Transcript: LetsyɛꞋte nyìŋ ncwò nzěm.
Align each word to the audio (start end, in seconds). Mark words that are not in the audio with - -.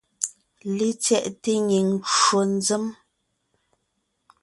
LetsyɛꞋte 0.77 1.53
nyìŋ 1.67 1.87
ncwò 1.97 2.41
nzěm. 2.53 2.85